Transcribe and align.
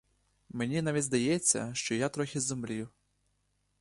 Мені 0.49 0.81
навіть 0.81 1.03
здається, 1.03 1.71
що 1.73 1.95
я 1.95 2.09
трохи 2.09 2.39
зомлів. 2.39 2.89